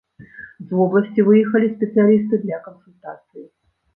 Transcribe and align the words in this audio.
З 0.67 0.77
вобласці 0.77 1.25
выехалі 1.27 1.67
спецыялісты 1.75 2.35
для 2.45 2.57
кансультацыі. 2.69 3.45